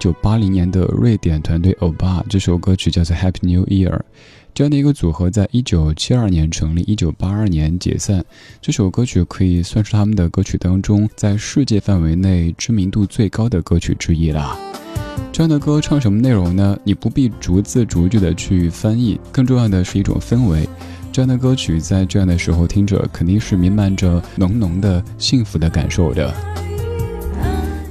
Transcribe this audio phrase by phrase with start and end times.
[0.00, 3.90] 九八零年的瑞典团队欧巴，这首歌曲叫做《Happy New Year》。
[4.54, 8.24] 这样的一个组合在一九七二年成立，一九八二年解散。
[8.62, 14.56] 这首歌曲可以算是他们的歌曲当中在世界范围内知名度最高的歌曲之一啦。
[15.30, 16.76] 这样的歌唱什么内容呢？
[16.82, 20.66] 你不必逐字逐句的去翻译，更重要的是一种氛围。
[21.12, 26.34] 这样的歌曲在这样的时候听着，肯定是弥漫着浓浓的幸福的感受的。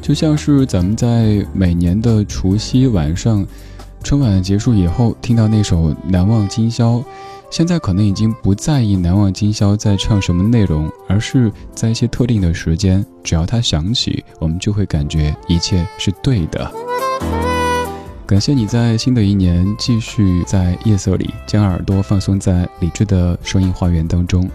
[0.10, 3.46] 就像是咱们在每年的除夕晚上，
[4.04, 6.96] 春晚结束以后听到那首《难忘今宵》，
[7.52, 16.72] 现在可能已经不在意《难忘今宵》在唱什么内容，而是在一些特定的时间，只要它响起，我们就会感觉一切是对的。
[18.30, 24.48] 感谢你在新的一年继续在夜色里将耳朵放松在理智的声音花园当中。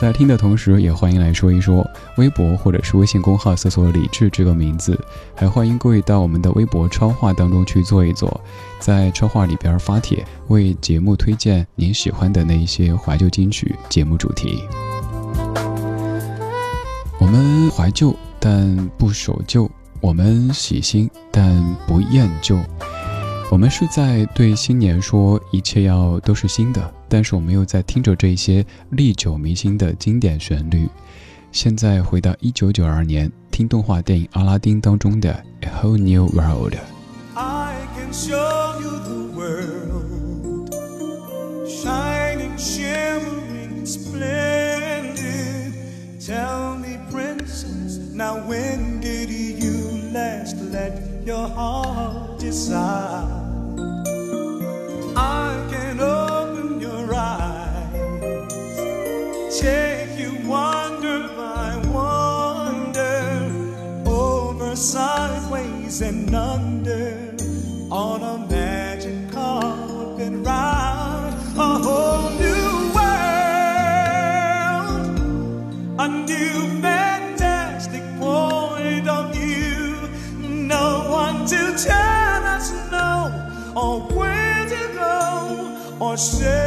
[0.00, 1.84] 在听的同时，也欢迎来说一说
[2.16, 4.96] 微博或者是微信公号搜索“李智”这个名字，
[5.34, 8.40] 还欢迎各位到我们的微博超话当中去做一做，
[8.78, 14.62] 在超话里边发帖，为节目推荐您喜欢的那一些怀旧金曲节目主题。
[17.18, 19.68] 我们怀旧，但不守旧；
[20.00, 22.56] 我们喜新，但不厌旧。
[23.50, 30.86] 我们是在对新年说一切要都是新的，但是我们又在听着这些历久弥新的经典旋律。
[31.50, 35.32] 现在回到一九九二年，听动画电影《阿拉丁》当中的
[35.66, 36.74] 《A Whole New World》。
[37.34, 37.72] I
[86.18, 86.57] Say.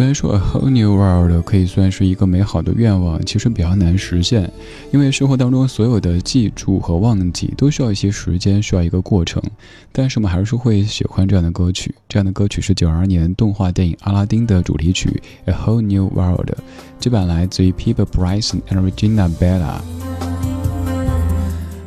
[0.00, 4.50] 虽然说 A whole new world 可以算是一个美好的愿望，其实比较难实现，
[4.92, 9.42] 因为生活当中所有的记住和忘记都需要一些时间，需要一个过程。
[9.92, 11.94] 但是我们还是会喜欢这样的歌曲。
[12.08, 16.48] 这样的歌曲是九二年动画电影《阿拉丁》的主题曲《A Whole New World》，
[16.98, 19.82] 这版来自于 Peter Bryson and Regina Bella。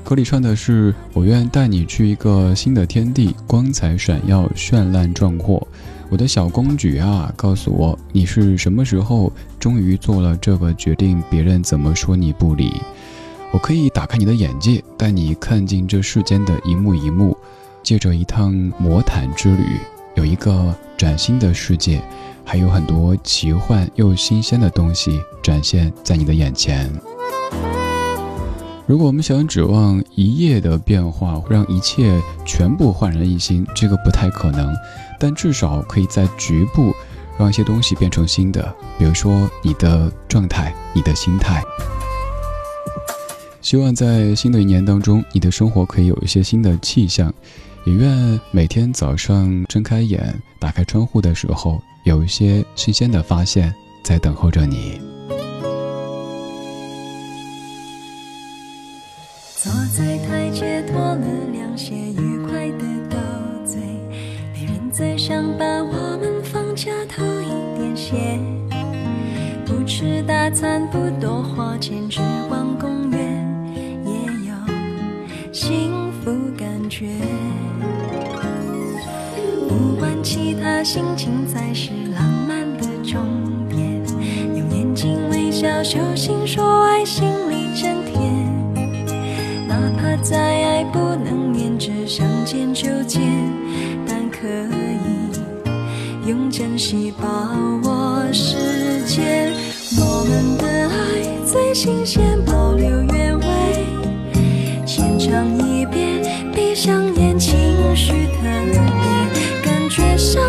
[0.03, 5.67] 歌里唱的是：“我愿带你去一个新的天地，光彩闪耀，绚烂壮阔。
[6.10, 11.24] 我的小公举啊，告诉我你是什么时候终于做了这个决定？
[11.30, 12.72] 别人怎么说你不理？
[13.52, 17.38] 我可以打开你的眼界，带你看尽这世间的一幕一幕，
[17.82, 19.64] 借着一趟魔毯之旅，
[20.16, 22.02] 有一个崭新的世界，
[22.44, 26.92] 还有很多奇幻又新鲜的东西展现在你的眼前。
[28.86, 34.74] 如果我们想指望一夜的变化让一切全部焕然一新，这个不太可能，
[35.24, 36.94] 但至少可以在局部
[37.39, 41.63] 让一些东西变成新的，比如说你的状态、你的心态。
[43.62, 47.34] 希望在新的一年当中，你的生活可以有一些新的气象。
[47.86, 55.00] 也愿每天早上睁开眼、打开窗户的时候，有一些新鲜的发现在等候着你。
[59.56, 60.18] 坐在
[65.25, 68.42] 想把我们放假偷一点闲。
[69.65, 73.20] 不吃大餐，不多花钱，只逛公园
[74.06, 74.12] 也
[74.50, 74.53] 有
[75.53, 76.68] 幸福感。
[76.89, 77.08] 觉，
[79.70, 83.24] 不管其他，心情才是浪漫的终
[83.70, 83.80] 点。
[84.58, 87.24] 用眼睛微笑，手心说爱，心
[96.54, 97.28] 珍惜把
[97.84, 99.52] 握时间。
[99.98, 100.94] 我们的爱
[101.52, 103.46] 最新鲜，保留原味，
[104.86, 106.22] 浅尝一遍。
[106.54, 107.56] 闭上眼，情
[107.96, 110.44] 绪特别，感觉上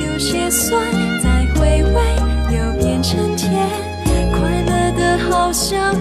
[0.00, 0.82] 有些酸，
[1.22, 3.52] 再回味又变成甜，
[4.32, 5.94] 快乐的好像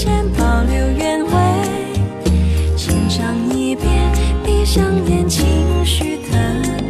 [0.00, 1.32] 先，保留原味，
[2.76, 3.90] 欣赏一遍，
[4.44, 5.44] 闭上眼，情
[5.84, 6.38] 绪特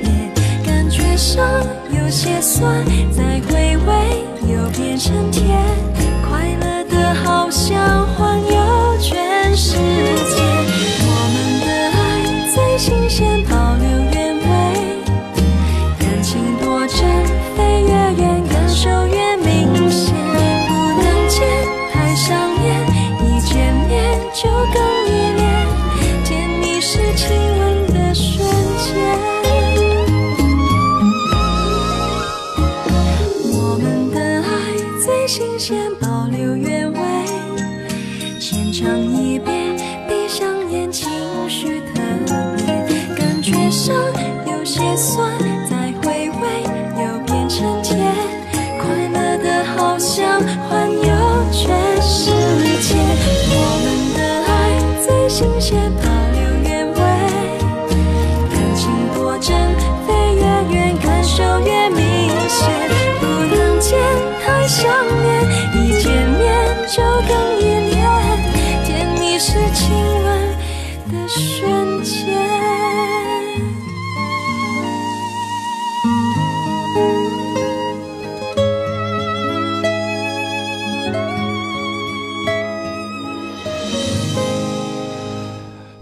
[0.03, 0.31] 别，
[0.63, 1.43] 感觉上。
[1.91, 5.59] 有些酸，再回味又变成甜，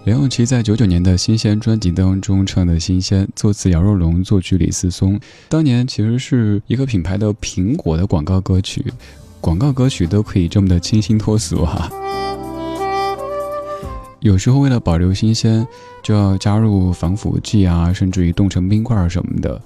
[0.07, 5.19] 梁咏琪在九九年的新鲜专辑当中唱的《新鲜》，作词姚若龙，作曲李思松。
[5.49, 8.85] 当年其实是一个品牌的苹果的广告歌曲。
[9.41, 11.91] 广告歌曲都可以这么的清新脱俗哈。
[14.21, 15.67] 有时候为了保留新鲜，
[16.01, 19.61] 就要加入防腐剂啊，甚至于冻成冰块什么的，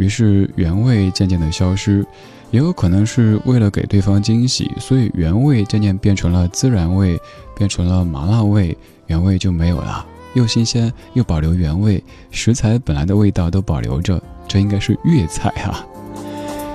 [0.00, 2.04] 于是原味渐渐的消失。
[2.50, 7.16] 也有可能是为了给对方惊喜，所以原味渐渐变成了孜然味，
[7.56, 8.76] 变成了麻辣味，
[9.06, 10.04] 原味就没有了。
[10.34, 12.02] 又新鲜又保留原味，
[12.32, 15.86] 食材本来的味道都保留着，这应该是粤菜啊。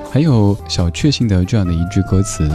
[0.09, 2.49] 还有小确幸的这样的一句歌词：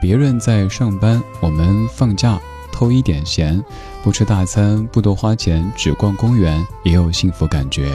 [0.00, 2.36] 别人在上班，我们放假，
[2.72, 3.62] 偷一点闲，
[4.02, 7.92] 不吃大餐，不多花钱，只逛公园也有幸福感觉。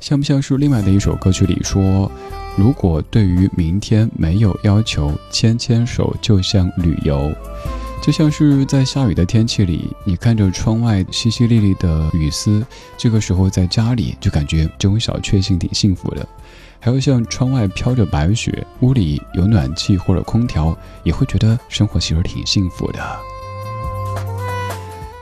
[0.00, 2.10] 像不像是另外的一首歌曲里说，
[2.56, 7.30] 如果对于明天没有要求，牵牵手就像旅游，
[8.02, 12.64] 就像是在下雨的天气里，你看着窗外淅淅沥沥的雨丝，
[12.96, 16.26] 这个时候在家里就感觉这种小确幸挺幸福的。
[16.80, 23.18] 还有像窗外飘着白雪，屋里有暖气或者空调，也会觉得生活其实挺幸福的。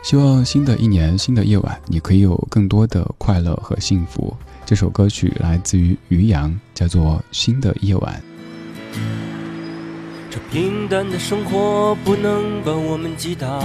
[0.04, 4.34] 希望新的一年、新的夜晚，你可以有更多的快乐和幸福。
[4.68, 8.22] 这首歌曲来自于于洋，叫做《新的夜晚》。
[10.28, 13.64] 这平淡的生活不能把我们击倒，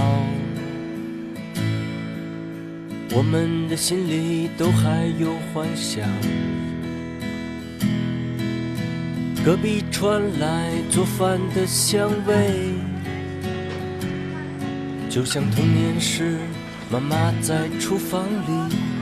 [3.10, 6.08] 我们的心里都还有幻想。
[9.44, 12.72] 隔壁传来做饭的香味，
[15.10, 16.38] 就像童年时
[16.90, 18.93] 妈妈在厨房里。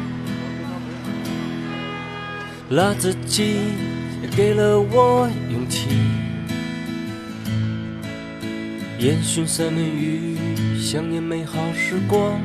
[2.72, 3.56] 辣子鸡
[4.22, 5.88] 也给了我勇气，
[8.98, 10.38] 烟熏三文鱼，
[10.80, 12.40] 想念美好时光。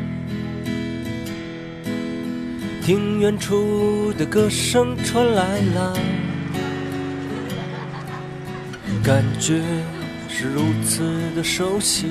[2.82, 5.98] 听远处的歌声传来了，
[9.02, 9.62] 感觉
[10.28, 12.08] 是如此的熟悉。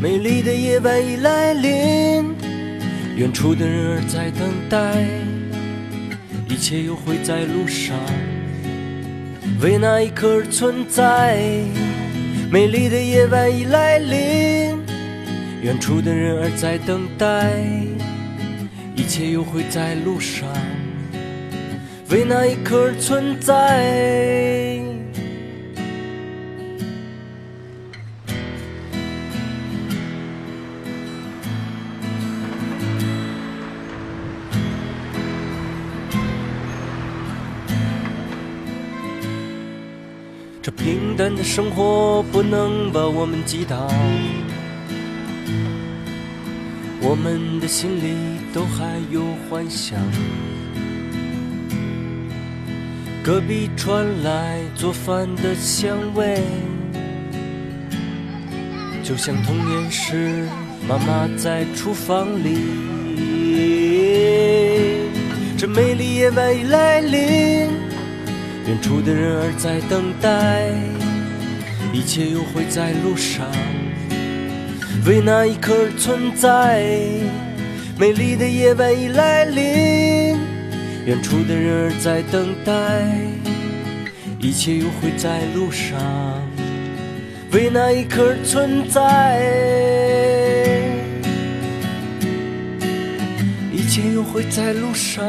[0.00, 2.45] 美丽的夜晚已来临。
[3.16, 5.08] 远处的人儿在等待，
[6.50, 7.98] 一切又会在路上，
[9.58, 11.38] 为那一刻而存在。
[12.52, 14.76] 美丽的夜晚已来临，
[15.62, 17.54] 远处的人儿在等待，
[18.94, 20.46] 一切又会在路上，
[22.10, 24.65] 为那一刻而存在。
[40.66, 43.86] 这平淡的生活不能把我们击倒，
[47.00, 48.16] 我们的心里
[48.52, 49.96] 都还有幻想。
[53.22, 56.42] 隔壁传来做饭的香味，
[59.04, 60.48] 就像童年时
[60.88, 62.58] 妈妈在厨房里。
[65.56, 67.85] 这美丽夜晚已来临。
[68.66, 70.72] 远处的人儿在等待，
[71.92, 73.46] 一切又会在路上，
[75.06, 76.82] 为那一刻而存在。
[77.96, 80.36] 美丽的夜晚已来临，
[81.06, 82.72] 远处的人儿在等待，
[84.40, 85.96] 一切又会在路上，
[87.52, 89.40] 为那一刻而存在。
[93.72, 95.24] 一切又会在路上。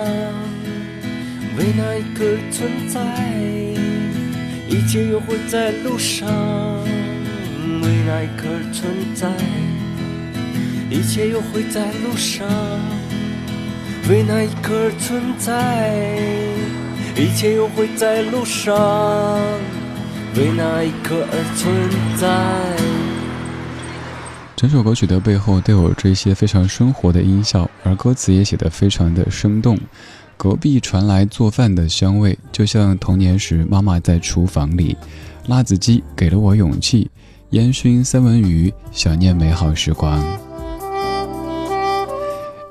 [1.57, 3.01] 为那一刻存在，
[4.69, 6.27] 一切又会在路上。
[7.81, 9.27] 为那一刻存在，
[10.87, 12.47] 一切又会在路上。
[14.07, 16.15] 为那一刻存在，
[17.15, 18.75] 一切又会在路上。
[20.35, 21.73] 为那一刻而存
[22.17, 22.27] 在。
[24.55, 29.77] 整首歌曲的背后都有这些非常生活的音效，而歌词也写得非常的生动。
[30.37, 34.95] 隔壁传来做饭的香味，就像童年时妈妈在厨房里。
[35.47, 37.09] 辣子鸡给了我勇气，
[37.49, 40.23] 烟熏三文鱼，想念美好时光。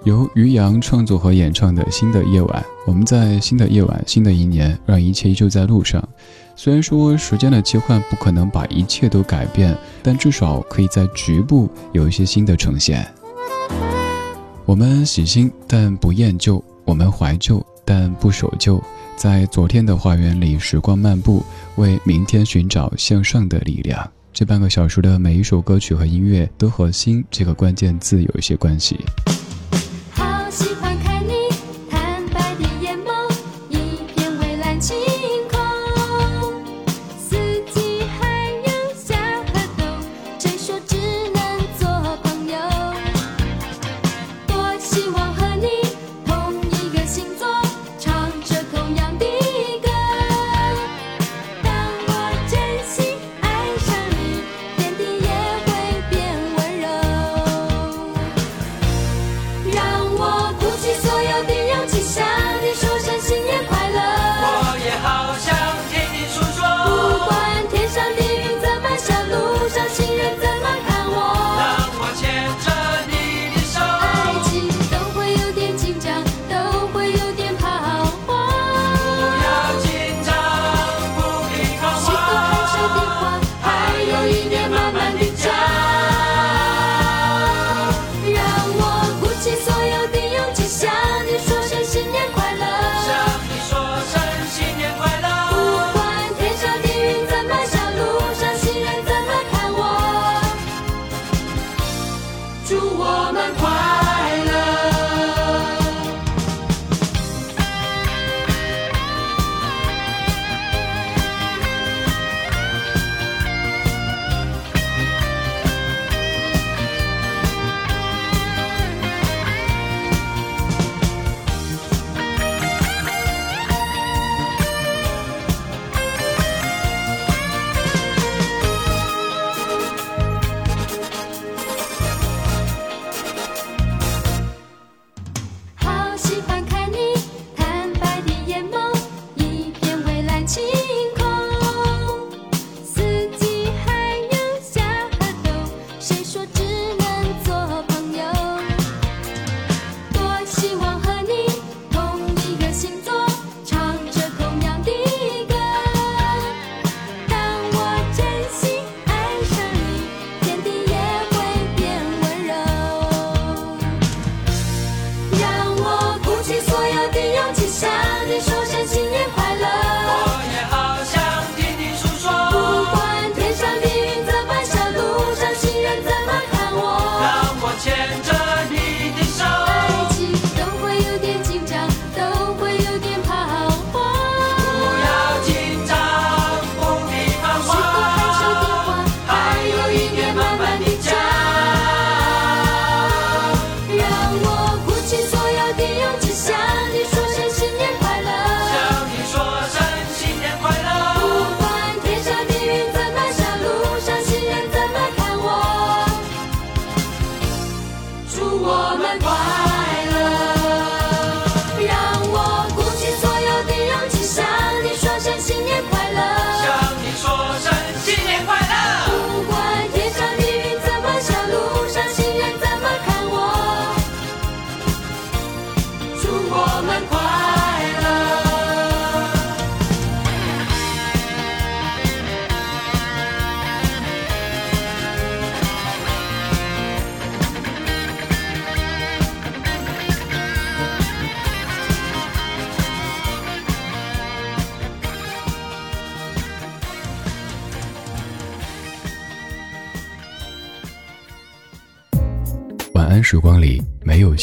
[0.05, 6.07] 由于洋创作和演唱的《新的夜晚》，我们在新的夜晚、新的一年，让一切依旧在路上。
[6.55, 13.05] 虽然说时间的切换不可能把一切都改变，但至少可以在局部有一些新的呈现。
[14.65, 16.63] 我们喜新，但不厌旧。
[16.87, 18.83] 我们怀旧，但不守旧，
[19.17, 21.45] 在昨天的花园里时光漫步，
[21.75, 24.09] 为明天寻找向上的力量。
[24.33, 29.01] 这半个小时的每一首歌曲和音乐，都和“心”这个关键字有一些关系。